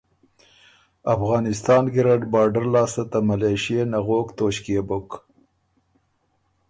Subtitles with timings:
[1.15, 5.09] افغانستان ګیرډ بارډر لاسته ته ملېشئے نغوک توݭکيې بُک۔